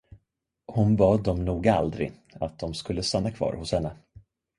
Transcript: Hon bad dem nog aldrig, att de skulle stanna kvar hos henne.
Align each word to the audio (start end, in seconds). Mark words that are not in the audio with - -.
Hon 0.65 0.95
bad 0.95 1.23
dem 1.23 1.45
nog 1.45 1.67
aldrig, 1.67 2.11
att 2.39 2.59
de 2.59 2.73
skulle 2.73 3.03
stanna 3.03 3.31
kvar 3.31 3.53
hos 3.53 3.71
henne. 3.71 3.97